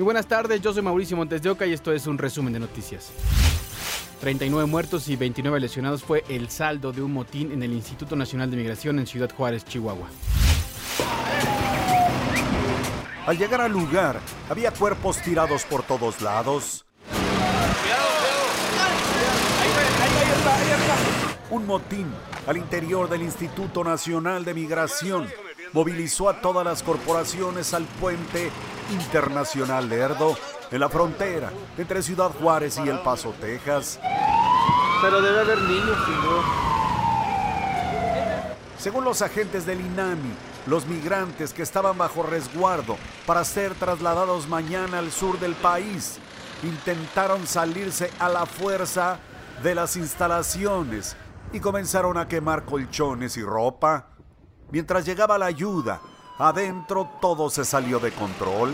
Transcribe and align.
Muy 0.00 0.06
buenas 0.06 0.26
tardes, 0.26 0.62
yo 0.62 0.72
soy 0.72 0.80
Mauricio 0.80 1.14
Montes 1.14 1.42
de 1.42 1.50
Oca 1.50 1.66
y 1.66 1.74
esto 1.74 1.92
es 1.92 2.06
un 2.06 2.16
resumen 2.16 2.54
de 2.54 2.58
noticias. 2.58 3.10
39 4.22 4.66
muertos 4.66 5.06
y 5.10 5.16
29 5.16 5.60
lesionados 5.60 6.02
fue 6.02 6.24
el 6.30 6.48
saldo 6.48 6.90
de 6.90 7.02
un 7.02 7.12
motín 7.12 7.52
en 7.52 7.62
el 7.62 7.70
Instituto 7.74 8.16
Nacional 8.16 8.50
de 8.50 8.56
Migración 8.56 8.98
en 8.98 9.06
Ciudad 9.06 9.30
Juárez, 9.30 9.62
Chihuahua. 9.66 10.08
Al 13.26 13.36
llegar 13.36 13.60
al 13.60 13.72
lugar, 13.72 14.18
había 14.48 14.70
cuerpos 14.70 15.20
tirados 15.20 15.64
por 15.64 15.82
todos 15.82 16.22
lados. 16.22 16.86
Un 21.50 21.66
motín 21.66 22.06
al 22.46 22.56
interior 22.56 23.06
del 23.06 23.20
Instituto 23.20 23.84
Nacional 23.84 24.46
de 24.46 24.54
Migración 24.54 25.28
movilizó 25.72 26.28
a 26.28 26.40
todas 26.40 26.64
las 26.64 26.82
corporaciones 26.82 27.74
al 27.74 27.84
puente 27.84 28.50
internacional 28.90 29.88
Lerdo 29.88 30.36
en 30.70 30.80
la 30.80 30.88
frontera 30.88 31.50
entre 31.78 32.02
Ciudad 32.02 32.30
Juárez 32.40 32.78
y 32.84 32.88
El 32.88 33.00
Paso, 33.00 33.34
Texas. 33.40 33.98
Pero 35.02 35.20
debe 35.20 35.40
haber 35.40 35.58
niños, 35.62 35.96
señor. 36.04 36.44
Según 38.78 39.04
los 39.04 39.20
agentes 39.22 39.66
del 39.66 39.80
INAMI, 39.80 40.32
los 40.66 40.86
migrantes 40.86 41.52
que 41.52 41.62
estaban 41.62 41.98
bajo 41.98 42.22
resguardo 42.22 42.96
para 43.26 43.44
ser 43.44 43.74
trasladados 43.74 44.48
mañana 44.48 44.98
al 44.98 45.10
sur 45.10 45.38
del 45.38 45.54
país 45.54 46.18
intentaron 46.62 47.46
salirse 47.46 48.10
a 48.18 48.28
la 48.28 48.46
fuerza 48.46 49.18
de 49.62 49.74
las 49.74 49.96
instalaciones 49.96 51.16
y 51.52 51.60
comenzaron 51.60 52.16
a 52.16 52.28
quemar 52.28 52.64
colchones 52.64 53.36
y 53.36 53.42
ropa. 53.42 54.06
Mientras 54.72 55.04
llegaba 55.04 55.36
la 55.36 55.46
ayuda, 55.46 56.00
adentro 56.38 57.10
todo 57.20 57.50
se 57.50 57.64
salió 57.64 57.98
de 57.98 58.12
control. 58.12 58.72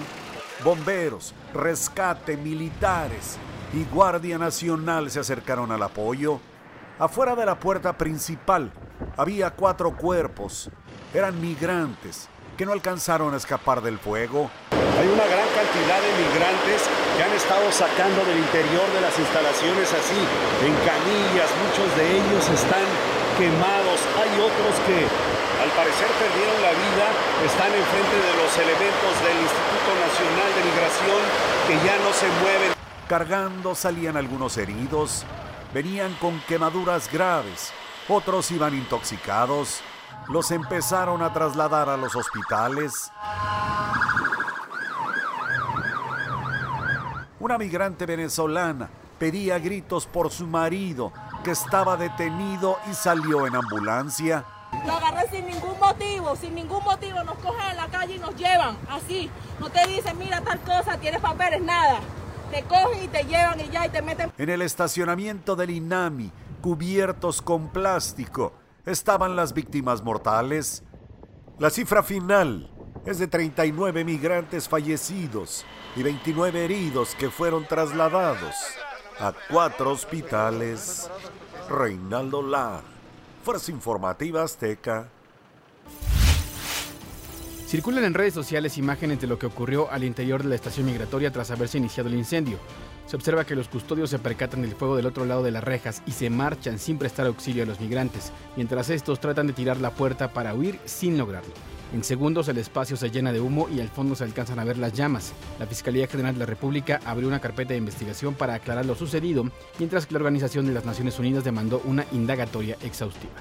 Bomberos, 0.62 1.34
rescate, 1.54 2.36
militares 2.36 3.38
y 3.72 3.84
Guardia 3.84 4.36
Nacional 4.36 5.10
se 5.10 5.20
acercaron 5.20 5.72
al 5.72 5.82
apoyo. 5.82 6.38
Afuera 6.98 7.34
de 7.34 7.46
la 7.46 7.58
puerta 7.58 7.96
principal 7.96 8.72
había 9.16 9.50
cuatro 9.50 9.96
cuerpos. 9.96 10.70
Eran 11.14 11.40
migrantes 11.40 12.28
que 12.58 12.66
no 12.66 12.72
alcanzaron 12.72 13.32
a 13.32 13.38
escapar 13.38 13.80
del 13.80 13.98
fuego. 13.98 14.50
Hay 14.72 15.08
una 15.08 15.24
gran 15.24 15.48
cantidad 15.52 16.00
de 16.00 16.12
migrantes 16.24 16.88
que 17.16 17.22
han 17.22 17.32
estado 17.32 17.72
sacando 17.72 18.24
del 18.24 18.38
interior 18.38 18.88
de 18.92 19.00
las 19.00 19.18
instalaciones 19.18 19.92
así, 19.92 20.20
en 20.64 20.74
canillas, 20.84 21.50
muchos 21.64 21.96
de 21.96 22.16
ellos 22.16 22.48
están 22.48 22.84
quemados, 23.36 24.00
hay 24.16 24.32
otros 24.40 24.74
que 24.86 25.35
al 25.66 25.72
parecer 25.72 26.06
perdieron 26.18 26.62
la 26.62 26.70
vida, 26.70 27.06
están 27.44 27.72
enfrente 27.74 28.16
de 28.16 28.34
los 28.40 28.56
elementos 28.56 29.12
del 29.24 29.36
Instituto 29.42 29.90
Nacional 30.06 30.54
de 30.54 30.64
Migración 30.70 31.20
que 31.66 31.74
ya 31.84 31.98
no 31.98 32.12
se 32.12 32.28
mueven. 32.40 32.72
Cargando 33.08 33.74
salían 33.74 34.16
algunos 34.16 34.56
heridos, 34.58 35.24
venían 35.74 36.14
con 36.20 36.38
quemaduras 36.42 37.10
graves, 37.12 37.72
otros 38.08 38.50
iban 38.52 38.74
intoxicados, 38.74 39.80
los 40.28 40.52
empezaron 40.52 41.22
a 41.22 41.32
trasladar 41.32 41.88
a 41.88 41.96
los 41.96 42.14
hospitales. 42.14 43.10
Una 47.40 47.58
migrante 47.58 48.06
venezolana 48.06 48.88
pedía 49.18 49.58
gritos 49.58 50.06
por 50.06 50.30
su 50.30 50.46
marido, 50.46 51.12
que 51.42 51.50
estaba 51.50 51.96
detenido 51.96 52.78
y 52.88 52.94
salió 52.94 53.48
en 53.48 53.56
ambulancia. 53.56 54.44
Lo 54.84 54.92
agarré 54.92 55.28
sin 55.30 55.46
ningún 55.46 55.78
motivo, 55.78 56.36
sin 56.36 56.54
ningún 56.54 56.82
motivo. 56.84 57.22
Nos 57.24 57.38
cogen 57.38 57.70
en 57.70 57.76
la 57.76 57.88
calle 57.88 58.16
y 58.16 58.18
nos 58.18 58.34
llevan 58.36 58.76
así. 58.90 59.30
No 59.60 59.70
te 59.70 59.86
dicen, 59.86 60.18
mira 60.18 60.40
tal 60.40 60.60
cosa, 60.60 60.98
tienes 60.98 61.20
papeles, 61.20 61.62
nada. 61.62 62.00
Te 62.50 62.62
cogen 62.64 63.04
y 63.04 63.08
te 63.08 63.24
llevan 63.24 63.60
y 63.60 63.68
ya 63.68 63.86
y 63.86 63.88
te 63.90 64.02
meten. 64.02 64.32
En 64.36 64.50
el 64.50 64.62
estacionamiento 64.62 65.56
del 65.56 65.70
INAMI, 65.70 66.30
cubiertos 66.60 67.42
con 67.42 67.68
plástico, 67.68 68.52
estaban 68.84 69.36
las 69.36 69.52
víctimas 69.52 70.02
mortales. 70.02 70.82
La 71.58 71.70
cifra 71.70 72.02
final 72.02 72.70
es 73.06 73.18
de 73.18 73.28
39 73.28 74.04
migrantes 74.04 74.68
fallecidos 74.68 75.64
y 75.94 76.02
29 76.02 76.64
heridos 76.64 77.14
que 77.14 77.30
fueron 77.30 77.66
trasladados 77.66 78.54
a 79.18 79.32
cuatro 79.50 79.92
hospitales. 79.92 81.10
Reinaldo 81.68 82.42
Lar, 82.42 82.82
Fuerza 83.46 83.70
Informativa 83.70 84.42
Azteca. 84.42 85.08
Circulan 87.68 88.02
en 88.02 88.12
redes 88.12 88.34
sociales 88.34 88.76
imágenes 88.76 89.20
de 89.20 89.28
lo 89.28 89.38
que 89.38 89.46
ocurrió 89.46 89.88
al 89.88 90.02
interior 90.02 90.42
de 90.42 90.48
la 90.48 90.56
estación 90.56 90.86
migratoria 90.86 91.30
tras 91.30 91.52
haberse 91.52 91.78
iniciado 91.78 92.08
el 92.08 92.16
incendio. 92.16 92.58
Se 93.06 93.14
observa 93.14 93.44
que 93.44 93.54
los 93.54 93.68
custodios 93.68 94.10
se 94.10 94.18
percatan 94.18 94.62
del 94.62 94.74
fuego 94.74 94.96
del 94.96 95.06
otro 95.06 95.24
lado 95.24 95.44
de 95.44 95.52
las 95.52 95.62
rejas 95.62 96.02
y 96.06 96.10
se 96.10 96.28
marchan 96.28 96.80
sin 96.80 96.98
prestar 96.98 97.28
auxilio 97.28 97.62
a 97.62 97.66
los 97.66 97.78
migrantes, 97.78 98.32
mientras 98.56 98.90
estos 98.90 99.20
tratan 99.20 99.46
de 99.46 99.52
tirar 99.52 99.76
la 99.76 99.92
puerta 99.92 100.32
para 100.32 100.52
huir 100.52 100.80
sin 100.84 101.16
lograrlo. 101.16 101.54
En 101.92 102.02
segundos 102.02 102.48
el 102.48 102.58
espacio 102.58 102.96
se 102.96 103.10
llena 103.10 103.32
de 103.32 103.40
humo 103.40 103.68
y 103.68 103.80
al 103.80 103.88
fondo 103.88 104.16
se 104.16 104.24
alcanzan 104.24 104.58
a 104.58 104.64
ver 104.64 104.76
las 104.76 104.92
llamas. 104.92 105.32
La 105.58 105.66
Fiscalía 105.66 106.08
General 106.08 106.34
de 106.34 106.40
la 106.40 106.46
República 106.46 107.00
abrió 107.04 107.28
una 107.28 107.40
carpeta 107.40 107.74
de 107.74 107.78
investigación 107.78 108.34
para 108.34 108.54
aclarar 108.54 108.86
lo 108.86 108.96
sucedido, 108.96 109.44
mientras 109.78 110.06
que 110.06 110.14
la 110.14 110.18
Organización 110.18 110.66
de 110.66 110.74
las 110.74 110.84
Naciones 110.84 111.18
Unidas 111.18 111.44
demandó 111.44 111.80
una 111.84 112.04
indagatoria 112.12 112.76
exhaustiva. 112.82 113.34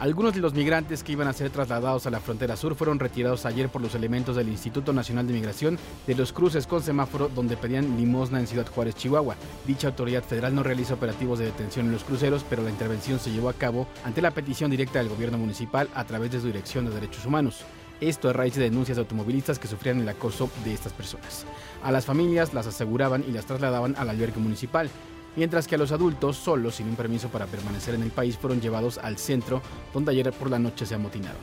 Algunos 0.00 0.32
de 0.32 0.40
los 0.40 0.54
migrantes 0.54 1.02
que 1.02 1.12
iban 1.12 1.28
a 1.28 1.34
ser 1.34 1.50
trasladados 1.50 2.06
a 2.06 2.10
la 2.10 2.20
frontera 2.20 2.56
sur 2.56 2.74
fueron 2.74 2.98
retirados 2.98 3.44
ayer 3.44 3.68
por 3.68 3.82
los 3.82 3.94
elementos 3.94 4.34
del 4.34 4.48
Instituto 4.48 4.94
Nacional 4.94 5.26
de 5.26 5.34
Migración 5.34 5.78
de 6.06 6.14
los 6.14 6.32
cruces 6.32 6.66
con 6.66 6.82
semáforo 6.82 7.28
donde 7.28 7.58
pedían 7.58 7.98
limosna 7.98 8.40
en 8.40 8.46
Ciudad 8.46 8.66
Juárez, 8.66 8.94
Chihuahua. 8.94 9.36
Dicha 9.66 9.88
autoridad 9.88 10.22
federal 10.22 10.54
no 10.54 10.62
realiza 10.62 10.94
operativos 10.94 11.38
de 11.38 11.44
detención 11.46 11.84
en 11.84 11.92
los 11.92 12.04
cruceros, 12.04 12.46
pero 12.48 12.62
la 12.62 12.70
intervención 12.70 13.18
se 13.18 13.30
llevó 13.30 13.50
a 13.50 13.52
cabo 13.52 13.88
ante 14.02 14.22
la 14.22 14.30
petición 14.30 14.70
directa 14.70 15.00
del 15.00 15.10
gobierno 15.10 15.36
municipal 15.36 15.90
a 15.94 16.04
través 16.04 16.30
de 16.30 16.40
su 16.40 16.46
Dirección 16.46 16.86
de 16.86 16.94
Derechos 16.94 17.26
Humanos. 17.26 17.66
Esto 18.00 18.30
a 18.30 18.32
raíz 18.32 18.54
de 18.54 18.62
denuncias 18.62 18.96
de 18.96 19.02
automovilistas 19.02 19.58
que 19.58 19.68
sufrían 19.68 20.00
el 20.00 20.08
acoso 20.08 20.48
de 20.64 20.72
estas 20.72 20.94
personas. 20.94 21.44
A 21.82 21.92
las 21.92 22.06
familias 22.06 22.54
las 22.54 22.66
aseguraban 22.66 23.22
y 23.28 23.32
las 23.32 23.44
trasladaban 23.44 23.94
al 23.98 24.08
albergue 24.08 24.40
municipal, 24.40 24.88
mientras 25.36 25.66
que 25.66 25.74
a 25.74 25.78
los 25.78 25.92
adultos, 25.92 26.36
solos, 26.36 26.76
sin 26.76 26.88
un 26.88 26.96
permiso 26.96 27.28
para 27.28 27.44
permanecer 27.44 27.94
en 27.94 28.02
el 28.02 28.10
país, 28.10 28.38
fueron 28.38 28.62
llevados 28.62 28.96
al 28.96 29.18
centro, 29.18 29.60
donde 29.92 30.12
ayer 30.12 30.32
por 30.32 30.50
la 30.50 30.58
noche 30.58 30.86
se 30.86 30.94
amotinaron. 30.94 31.40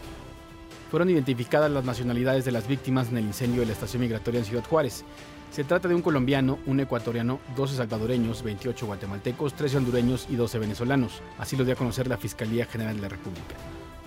Fueron 0.89 1.09
identificadas 1.11 1.69
las 1.69 1.85
nacionalidades 1.85 2.43
de 2.43 2.51
las 2.51 2.67
víctimas 2.67 3.09
en 3.09 3.17
el 3.17 3.25
incendio 3.25 3.59
de 3.59 3.67
la 3.67 3.73
estación 3.73 4.01
migratoria 4.01 4.39
en 4.39 4.45
Ciudad 4.45 4.65
Juárez. 4.65 5.03
Se 5.51 5.63
trata 5.63 5.87
de 5.87 5.95
un 5.95 6.01
colombiano, 6.01 6.57
un 6.65 6.79
ecuatoriano, 6.79 7.39
12 7.55 7.75
salvadoreños, 7.75 8.41
28 8.41 8.85
guatemaltecos, 8.85 9.53
13 9.53 9.77
hondureños 9.77 10.25
y 10.29 10.35
12 10.35 10.57
venezolanos. 10.57 11.21
Así 11.37 11.55
lo 11.55 11.65
dio 11.65 11.73
a 11.73 11.77
conocer 11.77 12.07
la 12.07 12.17
Fiscalía 12.17 12.65
General 12.65 12.95
de 12.95 13.01
la 13.01 13.09
República. 13.09 13.55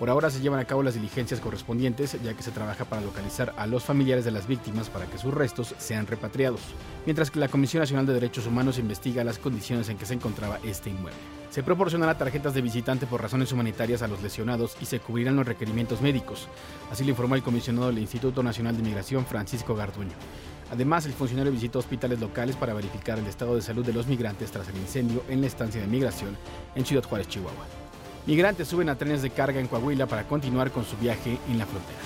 Por 0.01 0.09
ahora 0.09 0.31
se 0.31 0.39
llevan 0.41 0.59
a 0.59 0.65
cabo 0.65 0.81
las 0.81 0.95
diligencias 0.95 1.39
correspondientes, 1.39 2.17
ya 2.23 2.33
que 2.33 2.41
se 2.41 2.49
trabaja 2.49 2.85
para 2.85 3.03
localizar 3.03 3.53
a 3.55 3.67
los 3.67 3.83
familiares 3.83 4.25
de 4.25 4.31
las 4.31 4.47
víctimas 4.47 4.89
para 4.89 5.05
que 5.05 5.19
sus 5.19 5.31
restos 5.31 5.75
sean 5.77 6.07
repatriados, 6.07 6.59
mientras 7.05 7.29
que 7.29 7.39
la 7.39 7.49
Comisión 7.49 7.81
Nacional 7.81 8.07
de 8.07 8.15
Derechos 8.15 8.47
Humanos 8.47 8.79
investiga 8.79 9.23
las 9.23 9.37
condiciones 9.37 9.89
en 9.89 9.99
que 9.99 10.07
se 10.07 10.15
encontraba 10.15 10.57
este 10.63 10.89
inmueble. 10.89 11.19
Se 11.51 11.61
proporcionará 11.61 12.17
tarjetas 12.17 12.55
de 12.55 12.63
visitante 12.63 13.05
por 13.05 13.21
razones 13.21 13.51
humanitarias 13.51 14.01
a 14.01 14.07
los 14.07 14.23
lesionados 14.23 14.75
y 14.81 14.85
se 14.85 14.99
cubrirán 14.99 15.35
los 15.35 15.45
requerimientos 15.45 16.01
médicos, 16.01 16.47
así 16.91 17.03
lo 17.03 17.11
informó 17.11 17.35
el 17.35 17.43
comisionado 17.43 17.89
del 17.89 17.99
Instituto 17.99 18.41
Nacional 18.41 18.75
de 18.75 18.81
Migración, 18.81 19.27
Francisco 19.27 19.75
Garduño. 19.75 20.15
Además, 20.71 21.05
el 21.05 21.13
funcionario 21.13 21.51
visitó 21.51 21.77
hospitales 21.77 22.19
locales 22.19 22.55
para 22.55 22.73
verificar 22.73 23.19
el 23.19 23.27
estado 23.27 23.53
de 23.53 23.61
salud 23.61 23.85
de 23.85 23.93
los 23.93 24.07
migrantes 24.07 24.49
tras 24.49 24.67
el 24.67 24.77
incendio 24.77 25.23
en 25.29 25.41
la 25.41 25.47
estancia 25.47 25.79
de 25.79 25.85
migración 25.85 26.35
en 26.73 26.87
Ciudad 26.87 27.03
Juárez, 27.03 27.27
Chihuahua. 27.27 27.80
Migrantes 28.25 28.67
suben 28.67 28.89
a 28.89 28.97
trenes 28.97 29.21
de 29.21 29.31
carga 29.31 29.59
en 29.59 29.67
Coahuila 29.67 30.05
para 30.05 30.27
continuar 30.27 30.71
con 30.71 30.85
su 30.85 30.95
viaje 30.97 31.39
en 31.49 31.57
la 31.57 31.65
frontera. 31.65 31.99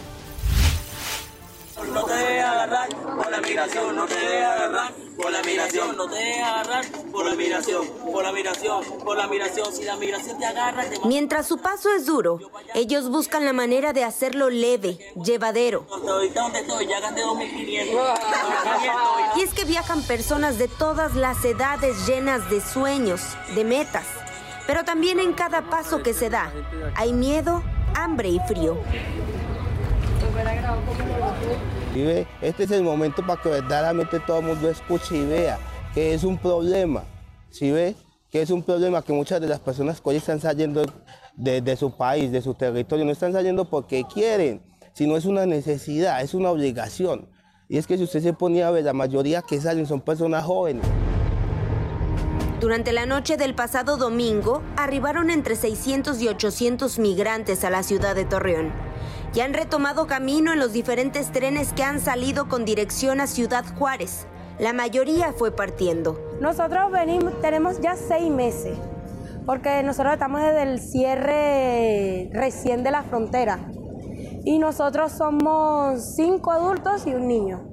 No 1.92 2.03
te 2.06 2.14
dejes 2.14 2.44
agarrar 2.44 2.90
por 2.90 3.32
la 3.32 3.41
migración, 3.41 3.96
no 3.96 4.06
te 4.06 4.16
dejes 4.16 4.44
agarrar 4.46 4.94
por 5.17 5.32
la 5.32 5.41
migración, 5.44 5.97
no 5.97 6.08
te 6.08 6.16
dejes 6.16 6.44
agarrar 6.44 6.85
por 7.12 7.26
la 7.26 7.35
migración, 7.35 7.88
por 8.12 8.23
la 8.23 8.32
migración, 8.32 8.84
por 9.03 9.17
la 9.17 9.28
migración. 9.28 9.73
Si 9.73 9.84
la 9.84 9.96
migración 9.97 10.40
te 10.40 10.46
agarra, 10.46 10.90
te 10.90 11.00
Mientras 11.06 11.47
su 11.47 11.58
paso 11.58 11.90
es 11.94 12.06
duro, 12.06 12.40
ellos 12.73 13.09
buscan 13.09 13.44
la 13.44 13.53
manera 13.53 13.91
de 13.91 14.06
hacerlo 14.06 14.50
leve, 14.50 14.97
llevadero. 15.23 15.85
Ahorita 15.91 16.41
donde 16.41 16.59
estoy, 16.59 16.88
ya 16.88 17.02
gané 17.02 17.22
2500. 17.22 18.20
Y 19.35 19.41
es 19.41 19.53
que 19.53 19.66
viajan 19.66 20.02
personas 20.03 20.58
de 20.58 20.70
todas 20.70 21.16
las 21.16 21.44
edades 21.44 22.08
llenas 22.08 22.50
de 22.50 22.62
sueños, 22.62 23.22
de 23.53 23.64
metas. 23.66 24.06
Pero 24.67 24.84
también 24.84 25.20
en 25.20 25.34
cada 25.34 25.70
paso 25.70 26.02
que 26.02 26.14
se 26.14 26.29
da 26.29 26.52
hay 26.96 27.14
miedo, 27.14 27.62
hambre 27.94 28.29
y 28.29 28.40
frío. 28.47 28.78
Este 32.41 32.64
es 32.64 32.72
el 32.72 32.84
momento 32.84 33.26
para 33.26 33.41
que 33.41 33.50
verdaderamente 33.50 34.20
todo 34.20 34.40
el 34.40 34.46
mundo 34.46 34.70
escuche 34.70 35.16
y 35.16 35.26
vea 35.26 35.58
que 35.94 36.14
es 36.14 36.23
un 36.23 36.38
problema. 36.38 37.03
¿Sí 37.52 37.72
ve? 37.72 37.96
Que 38.29 38.41
es 38.41 38.50
un 38.50 38.64
problema 38.64 39.02
que 39.02 39.14
muchas 39.14 39.40
de 39.40 39.47
las 39.47 39.59
personas 39.59 40.02
que 40.02 40.09
hoy 40.09 40.17
están 40.17 40.41
saliendo 40.41 40.84
de, 41.35 41.62
de 41.62 41.76
su 41.78 41.96
país, 41.96 42.32
de 42.32 42.41
su 42.41 42.53
territorio, 42.53 43.06
no 43.06 43.12
están 43.12 43.32
saliendo 43.32 43.64
porque 43.64 44.03
quieren, 44.03 44.62
sino 44.94 45.16
es 45.16 45.23
una 45.23 45.46
necesidad, 45.46 46.22
es 46.22 46.34
una 46.34 46.50
obligación. 46.50 47.29
Y 47.70 47.78
es 47.78 47.88
que 47.88 47.97
si 47.97 48.03
usted 48.03 48.22
se 48.22 48.34
ponía 48.34 48.67
a 48.67 48.72
ver, 48.72 48.84
la 48.84 48.94
mayoría 48.94 49.41
que 49.41 49.62
salen 49.62 49.85
son 49.85 50.02
personas 50.02 50.44
jóvenes. 50.44 50.85
Durante 52.59 52.93
la 52.93 53.05
noche 53.05 53.35
del 53.35 53.53
pasado 53.53 53.97
domingo, 53.97 54.61
arribaron 54.78 55.29
entre 55.29 55.57
600 55.57 56.22
y 56.22 56.29
800 56.29 56.99
migrantes 56.99 57.66
a 57.66 57.69
la 57.69 57.84
ciudad 57.84 58.16
de 58.16 58.23
Torreón. 58.23 58.72
Y 59.34 59.41
han 59.41 59.53
retomado 59.53 60.07
camino 60.07 60.53
en 60.53 60.59
los 60.59 60.72
diferentes 60.72 61.34
trenes 61.34 61.73
que 61.73 61.84
han 61.84 61.99
salido 61.99 62.47
con 62.47 62.63
dirección 62.63 63.19
a 63.19 63.28
Ciudad 63.28 63.66
Juárez. 63.78 64.25
La 64.57 64.72
mayoría 64.72 65.34
fue 65.34 65.52
partiendo. 65.52 66.17
Nosotros 66.40 66.90
venimos, 66.93 67.41
tenemos 67.41 67.81
ya 67.81 67.97
seis 67.97 68.31
meses, 68.31 68.78
porque 69.46 69.84
nosotros 69.84 70.13
estamos 70.13 70.41
desde 70.41 70.63
el 70.63 70.79
cierre 70.79 72.29
recién 72.31 72.84
de 72.84 72.91
la 72.91 73.03
frontera. 73.03 73.69
Y 74.46 74.59
nosotros 74.59 75.11
somos 75.11 76.16
cinco 76.16 76.53
adultos 76.53 77.05
y 77.05 77.13
un 77.13 77.28
niño, 77.28 77.67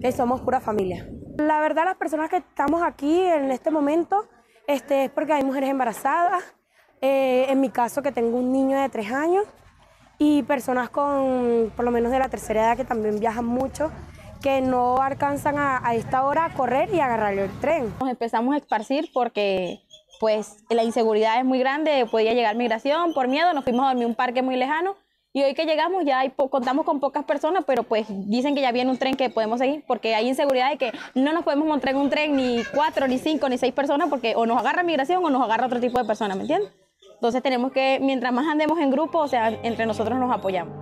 que 0.00 0.10
somos 0.10 0.40
pura 0.40 0.60
familia. 0.60 1.06
La 1.36 1.60
verdad, 1.60 1.84
las 1.84 1.96
personas 1.96 2.30
que 2.30 2.36
estamos 2.36 2.82
aquí 2.82 3.20
en 3.20 3.50
este 3.50 3.70
momento 3.70 4.26
este, 4.66 5.04
es 5.04 5.10
porque 5.10 5.32
hay 5.32 5.42
mujeres 5.42 5.68
embarazadas, 5.68 6.42
eh, 7.00 7.46
en 7.48 7.60
mi 7.60 7.70
caso 7.70 8.02
que 8.02 8.12
tengo 8.12 8.38
un 8.38 8.52
niño 8.52 8.80
de 8.80 8.88
tres 8.88 9.10
años, 9.10 9.44
y 10.18 10.44
personas 10.44 10.90
con, 10.90 11.72
por 11.74 11.84
lo 11.84 11.90
menos 11.90 12.12
de 12.12 12.20
la 12.20 12.28
tercera 12.28 12.62
edad, 12.62 12.76
que 12.76 12.84
también 12.84 13.18
viajan 13.18 13.44
mucho, 13.44 13.90
que 14.42 14.60
no 14.60 15.02
alcanzan 15.02 15.58
a, 15.58 15.86
a 15.86 15.94
esta 15.94 16.24
hora 16.24 16.44
a 16.44 16.54
correr 16.54 16.94
y 16.94 17.00
agarrar 17.00 17.34
el 17.34 17.50
tren. 17.60 17.92
Nos 18.00 18.10
empezamos 18.10 18.54
a 18.54 18.58
esparcir 18.58 19.10
porque 19.12 19.80
pues 20.20 20.64
la 20.70 20.84
inseguridad 20.84 21.38
es 21.38 21.44
muy 21.44 21.58
grande, 21.58 22.06
podía 22.10 22.32
llegar 22.32 22.54
migración, 22.54 23.12
por 23.12 23.26
miedo 23.26 23.52
nos 23.52 23.64
fuimos 23.64 23.84
a 23.84 23.88
dormir 23.88 24.06
un 24.06 24.14
parque 24.14 24.42
muy 24.42 24.56
lejano 24.56 24.94
y 25.36 25.42
hoy 25.42 25.54
que 25.54 25.66
llegamos 25.66 26.04
ya 26.04 26.20
hay 26.20 26.30
contamos 26.30 26.86
con 26.86 27.00
pocas 27.00 27.24
personas, 27.24 27.64
pero 27.66 27.82
pues 27.82 28.06
dicen 28.08 28.54
que 28.54 28.60
ya 28.60 28.70
viene 28.70 28.88
un 28.88 28.98
tren 28.98 29.16
que 29.16 29.30
podemos 29.30 29.58
seguir, 29.58 29.82
porque 29.84 30.14
hay 30.14 30.28
inseguridad 30.28 30.70
de 30.70 30.78
que 30.78 30.92
no 31.16 31.32
nos 31.32 31.42
podemos 31.42 31.66
montar 31.66 31.90
en 31.90 31.96
un 31.96 32.08
tren 32.08 32.36
ni 32.36 32.62
cuatro, 32.72 33.08
ni 33.08 33.18
cinco, 33.18 33.48
ni 33.48 33.58
seis 33.58 33.74
personas, 33.74 34.08
porque 34.08 34.34
o 34.36 34.46
nos 34.46 34.58
agarra 34.58 34.84
migración 34.84 35.24
o 35.24 35.30
nos 35.30 35.42
agarra 35.42 35.66
otro 35.66 35.80
tipo 35.80 35.98
de 35.98 36.04
personas, 36.04 36.36
¿me 36.36 36.44
entiendes? 36.44 36.72
Entonces 37.14 37.42
tenemos 37.42 37.72
que, 37.72 37.98
mientras 38.00 38.32
más 38.32 38.46
andemos 38.46 38.78
en 38.78 38.92
grupo, 38.92 39.18
o 39.18 39.26
sea, 39.26 39.48
entre 39.64 39.86
nosotros 39.86 40.20
nos 40.20 40.30
apoyamos. 40.32 40.72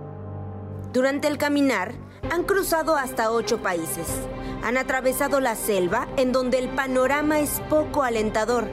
Durante 0.93 1.27
el 1.27 1.39
caminar, 1.39 1.93
han 2.31 2.43
cruzado 2.43 2.95
hasta 2.95 3.31
ocho 3.31 3.57
países. 3.63 4.21
Han 4.63 4.77
atravesado 4.77 5.39
la 5.39 5.55
selva, 5.55 6.07
en 6.15 6.31
donde 6.31 6.59
el 6.59 6.69
panorama 6.69 7.39
es 7.39 7.59
poco 7.71 8.03
alentador. 8.03 8.69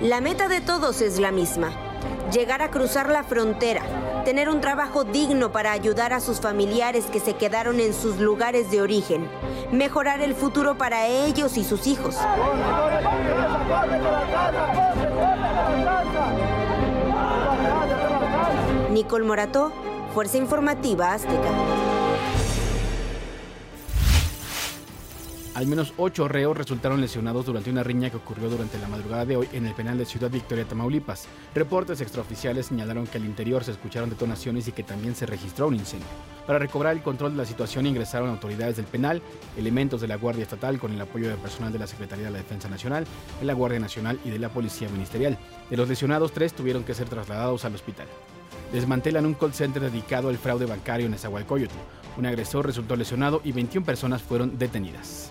La 0.00 0.20
meta 0.20 0.46
de 0.46 0.60
todos 0.60 1.00
es 1.02 1.18
la 1.18 1.32
misma, 1.32 1.72
llegar 2.32 2.62
a 2.62 2.70
cruzar 2.70 3.08
la 3.10 3.24
frontera, 3.24 3.82
tener 4.24 4.48
un 4.48 4.60
trabajo 4.60 5.04
digno 5.04 5.52
para 5.52 5.72
ayudar 5.72 6.12
a 6.12 6.20
sus 6.20 6.40
familiares 6.40 7.06
que 7.06 7.20
se 7.20 7.34
quedaron 7.34 7.80
en 7.80 7.94
sus 7.94 8.18
lugares 8.18 8.70
de 8.70 8.82
origen, 8.82 9.28
mejorar 9.72 10.20
el 10.20 10.34
futuro 10.34 10.76
para 10.76 11.06
ellos 11.06 11.56
y 11.56 11.64
sus 11.64 11.86
hijos. 11.86 12.16
Nicole 18.90 19.24
Morató, 19.24 19.72
Fuerza 20.14 20.36
Informativa 20.36 21.12
Azteca. 21.12 21.89
Al 25.60 25.66
menos 25.66 25.92
ocho 25.98 26.26
reos 26.26 26.56
resultaron 26.56 27.02
lesionados 27.02 27.44
durante 27.44 27.68
una 27.68 27.82
riña 27.82 28.08
que 28.08 28.16
ocurrió 28.16 28.48
durante 28.48 28.78
la 28.78 28.88
madrugada 28.88 29.26
de 29.26 29.36
hoy 29.36 29.46
en 29.52 29.66
el 29.66 29.74
penal 29.74 29.98
de 29.98 30.06
Ciudad 30.06 30.30
Victoria, 30.30 30.64
Tamaulipas. 30.64 31.26
Reportes 31.54 32.00
extraoficiales 32.00 32.64
señalaron 32.64 33.06
que 33.06 33.18
al 33.18 33.26
interior 33.26 33.62
se 33.62 33.72
escucharon 33.72 34.08
detonaciones 34.08 34.68
y 34.68 34.72
que 34.72 34.84
también 34.84 35.14
se 35.14 35.26
registró 35.26 35.68
un 35.68 35.74
incendio. 35.74 36.08
Para 36.46 36.58
recobrar 36.58 36.96
el 36.96 37.02
control 37.02 37.32
de 37.32 37.36
la 37.36 37.44
situación 37.44 37.84
ingresaron 37.84 38.30
autoridades 38.30 38.76
del 38.76 38.86
penal, 38.86 39.20
elementos 39.58 40.00
de 40.00 40.08
la 40.08 40.16
Guardia 40.16 40.44
Estatal 40.44 40.78
con 40.78 40.94
el 40.94 41.00
apoyo 41.02 41.28
del 41.28 41.36
personal 41.36 41.74
de 41.74 41.78
la 41.78 41.86
Secretaría 41.86 42.24
de 42.24 42.30
la 42.30 42.38
Defensa 42.38 42.70
Nacional, 42.70 43.04
de 43.38 43.44
la 43.44 43.52
Guardia 43.52 43.80
Nacional 43.80 44.18
y 44.24 44.30
de 44.30 44.38
la 44.38 44.48
Policía 44.48 44.88
Ministerial. 44.88 45.36
De 45.68 45.76
los 45.76 45.90
lesionados, 45.90 46.32
tres 46.32 46.54
tuvieron 46.54 46.84
que 46.84 46.94
ser 46.94 47.10
trasladados 47.10 47.66
al 47.66 47.74
hospital. 47.74 48.06
Desmantelan 48.72 49.26
un 49.26 49.34
call 49.34 49.52
center 49.52 49.82
dedicado 49.82 50.30
al 50.30 50.38
fraude 50.38 50.64
bancario 50.64 51.04
en 51.04 51.12
Esahualcoyotl. 51.12 51.74
Un 52.16 52.24
agresor 52.24 52.64
resultó 52.64 52.96
lesionado 52.96 53.42
y 53.44 53.52
21 53.52 53.84
personas 53.84 54.22
fueron 54.22 54.58
detenidas. 54.58 55.30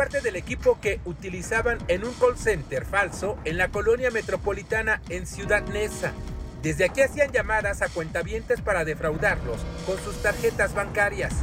Parte 0.00 0.22
del 0.22 0.36
equipo 0.36 0.78
que 0.80 0.98
utilizaban 1.04 1.76
en 1.88 2.06
un 2.06 2.12
call 2.14 2.34
center 2.34 2.86
falso 2.86 3.36
en 3.44 3.58
la 3.58 3.68
colonia 3.68 4.10
metropolitana 4.10 5.02
en 5.10 5.26
Ciudad 5.26 5.62
Neza. 5.66 6.14
Desde 6.62 6.86
aquí 6.86 7.02
hacían 7.02 7.30
llamadas 7.32 7.82
a 7.82 7.90
cuentavientes 7.90 8.62
para 8.62 8.86
defraudarlos 8.86 9.58
con 9.84 9.98
sus 9.98 10.16
tarjetas 10.22 10.74
bancarias. 10.74 11.34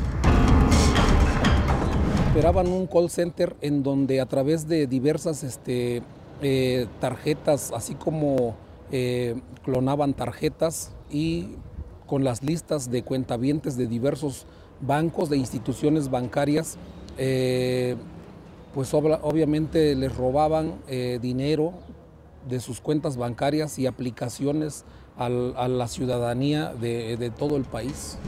Operaban 2.32 2.66
un 2.70 2.88
call 2.88 3.12
center 3.12 3.56
en 3.62 3.84
donde 3.84 4.20
a 4.22 4.26
través 4.26 4.68
de 4.68 4.88
diversas 4.88 5.44
este, 5.44 6.02
eh, 6.42 6.88
tarjetas, 7.00 7.72
así 7.76 7.94
como 7.94 8.58
eh, 8.92 9.36
clonaban 9.66 10.16
tarjetas 10.16 10.94
y 11.12 11.50
con 12.08 12.24
las 12.24 12.42
listas 12.42 12.90
de 12.90 13.04
cuentavientes 13.04 13.78
de 13.78 13.86
diversos 13.86 14.48
bancos, 14.82 15.30
de 15.30 15.38
instituciones 15.38 16.10
bancarias, 16.10 16.80
eh, 17.20 17.96
pues 18.78 18.94
obviamente 18.94 19.96
les 19.96 20.16
robaban 20.16 20.76
dinero 21.20 21.74
de 22.48 22.60
sus 22.60 22.80
cuentas 22.80 23.18
bancarias 23.18 23.80
y 23.80 23.88
aplicaciones 23.88 24.86
a 25.18 25.30
la 25.30 25.88
ciudadanía 25.88 26.76
de, 26.76 27.18
de 27.18 27.32
todo 27.32 27.58
el 27.58 27.64
país. 27.64 28.20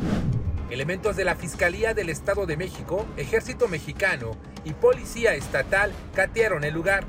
Elementos 0.71 1.15
de 1.15 1.23
la 1.23 1.35
Fiscalía 1.35 1.93
del 1.93 2.09
Estado 2.09 2.47
de 2.47 2.57
México, 2.57 3.05
Ejército 3.15 3.67
Mexicano 3.67 4.31
y 4.65 4.73
Policía 4.73 5.35
Estatal 5.35 5.91
catearon 6.15 6.63
el 6.63 6.73
lugar. 6.73 7.03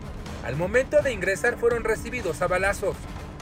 Al 0.44 0.56
momento 0.56 1.00
de 1.02 1.14
ingresar 1.14 1.56
fueron 1.56 1.82
recibidos 1.82 2.42
a 2.42 2.46
balazos. 2.46 2.94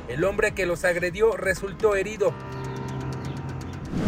El 0.08 0.22
hombre 0.22 0.52
que 0.52 0.64
los 0.64 0.84
agredió 0.84 1.36
resultó 1.36 1.96
herido. 1.96 2.32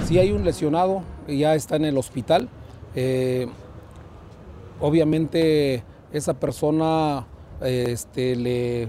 Sí 0.07 0.21
hay 0.21 0.31
un 0.31 0.45
lesionado, 0.45 1.03
ya 1.27 1.57
está 1.57 1.75
en 1.75 1.87
el 1.87 1.99
hospital. 1.99 2.49
Eh, 2.95 3.49
obviamente 4.81 5.83
esa 6.13 6.35
persona 6.35 7.27
este, 7.63 8.37
le 8.37 8.89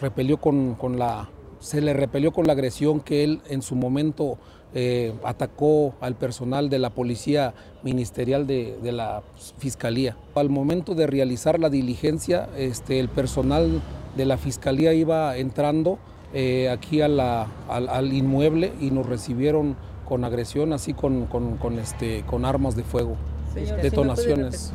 repelió 0.00 0.38
con, 0.38 0.74
con, 0.74 0.98
la, 0.98 1.28
se 1.60 1.80
le 1.80 1.92
repelió 1.92 2.32
con 2.32 2.46
la 2.46 2.52
agresión 2.52 3.00
que 3.00 3.24
él 3.24 3.40
en 3.48 3.62
su 3.62 3.74
momento 3.74 4.38
eh, 4.72 5.12
atacó 5.24 5.94
al 6.00 6.14
personal 6.14 6.70
de 6.70 6.78
la 6.78 6.90
policía 6.90 7.54
ministerial 7.82 8.46
de, 8.46 8.78
de, 8.80 8.92
la 8.92 9.22
fiscalía. 9.58 10.16
Al 10.34 10.48
momento 10.48 10.94
de 10.94 11.08
realizar 11.08 11.58
la 11.58 11.70
diligencia, 11.70 12.48
este, 12.56 13.00
el 13.00 13.08
personal 13.08 13.82
de 14.16 14.24
la 14.26 14.38
fiscalía 14.38 14.92
iba 14.94 15.36
entrando 15.36 15.98
eh, 16.32 16.68
aquí 16.68 17.00
a 17.00 17.08
la, 17.08 17.48
al, 17.68 17.88
al, 17.88 18.12
inmueble 18.12 18.72
y 18.80 18.92
nos 18.92 19.06
recibieron 19.06 19.74
con 20.08 20.24
agresión, 20.24 20.72
así 20.72 20.94
con, 20.94 21.26
con, 21.26 21.56
con 21.56 21.78
este, 21.80 22.22
con 22.22 22.44
armas 22.44 22.76
de 22.76 22.84
fuego, 22.84 23.16
Señora, 23.52 23.82
detonaciones. 23.82 24.72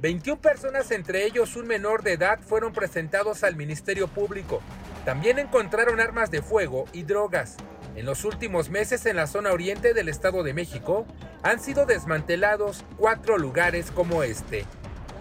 21 0.00 0.40
personas, 0.40 0.90
entre 0.92 1.26
ellos 1.26 1.56
un 1.56 1.66
menor 1.66 2.02
de 2.02 2.14
edad, 2.14 2.40
fueron 2.40 2.72
presentados 2.72 3.44
al 3.44 3.56
Ministerio 3.56 4.08
Público. 4.08 4.62
También 5.04 5.38
encontraron 5.38 6.00
armas 6.00 6.30
de 6.30 6.40
fuego 6.40 6.86
y 6.94 7.02
drogas. 7.02 7.56
En 7.96 8.06
los 8.06 8.24
últimos 8.24 8.70
meses 8.70 9.04
en 9.04 9.16
la 9.16 9.26
zona 9.26 9.52
oriente 9.52 9.92
del 9.92 10.08
Estado 10.08 10.42
de 10.42 10.54
México 10.54 11.06
han 11.42 11.60
sido 11.60 11.84
desmantelados 11.84 12.84
cuatro 12.96 13.36
lugares 13.36 13.90
como 13.90 14.22
este. 14.22 14.64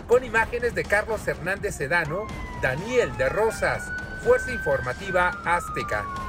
Con 0.08 0.24
imágenes 0.24 0.74
de 0.76 0.86
Carlos 0.86 1.28
Hernández 1.28 1.76
Sedano, 1.76 2.26
Daniel 2.62 3.16
de 3.18 3.28
Rosas, 3.28 3.84
Fuerza 4.24 4.52
Informativa 4.52 5.42
Azteca. 5.44 6.29